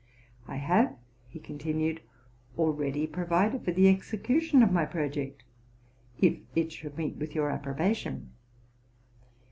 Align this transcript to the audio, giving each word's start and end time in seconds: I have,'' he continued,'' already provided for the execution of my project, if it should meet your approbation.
I 0.47 0.55
have,'' 0.55 0.97
he 1.29 1.37
continued,'' 1.39 2.01
already 2.57 3.05
provided 3.05 3.63
for 3.63 3.71
the 3.71 3.87
execution 3.87 4.63
of 4.63 4.71
my 4.71 4.83
project, 4.83 5.43
if 6.19 6.37
it 6.55 6.71
should 6.71 6.97
meet 6.97 7.19
your 7.35 7.51
approbation. 7.51 8.31